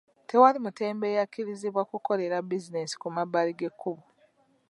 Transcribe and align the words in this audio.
Tewali 0.27 0.57
mutembeeyi 0.65 1.19
akkirizibwa 1.25 1.83
kukolera 1.91 2.37
bizinensi 2.49 2.95
ku 3.01 3.07
mabbali 3.15 3.51
g'ekkubo. 3.59 4.03